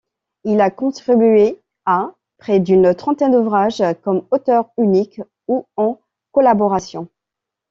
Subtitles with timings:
[0.45, 5.99] Il a contribué à près d'une trentaine d'ouvrages, comme auteur unique ou en
[6.31, 7.07] collaboration.